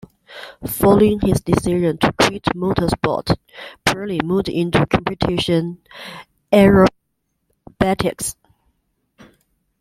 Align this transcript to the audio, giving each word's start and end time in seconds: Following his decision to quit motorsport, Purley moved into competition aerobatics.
Following 0.65 1.19
his 1.19 1.41
decision 1.41 1.99
to 1.99 2.11
quit 2.13 2.41
motorsport, 2.55 3.37
Purley 3.85 4.19
moved 4.23 4.49
into 4.49 4.83
competition 4.87 5.77
aerobatics. 6.51 8.35